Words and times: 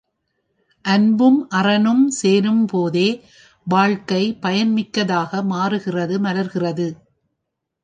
அன்பும் 0.85 1.47
அறனும் 1.49 2.09
சேரும் 2.11 2.65
போதே 2.65 3.05
வாழ்க்கை 3.67 4.23
பயன்மிக்கதாக 4.41 5.43
மாறுகிறது 5.45 6.19
மலர்கிறது. 6.19 6.87